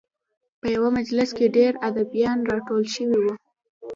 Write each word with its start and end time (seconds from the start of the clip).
په 0.59 0.65
یوه 0.75 0.89
مجلس 0.97 1.29
کې 1.37 1.53
ډېر 1.57 1.71
ادیبان 1.87 2.37
راټول 2.51 2.83
شوي 2.95 3.17
وو. 3.21 3.33